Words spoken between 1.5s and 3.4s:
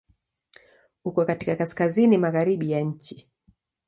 kaskazini-magharibi ya nchi.